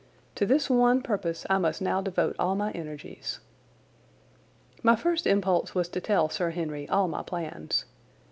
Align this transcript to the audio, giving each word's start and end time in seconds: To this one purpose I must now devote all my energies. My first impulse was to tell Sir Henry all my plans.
To 0.33 0.47
this 0.47 0.67
one 0.67 1.03
purpose 1.03 1.45
I 1.47 1.59
must 1.59 1.79
now 1.79 2.01
devote 2.01 2.35
all 2.39 2.55
my 2.55 2.71
energies. 2.71 3.39
My 4.81 4.95
first 4.95 5.27
impulse 5.27 5.75
was 5.75 5.89
to 5.89 6.01
tell 6.01 6.27
Sir 6.27 6.49
Henry 6.49 6.89
all 6.89 7.07
my 7.07 7.21
plans. 7.21 7.85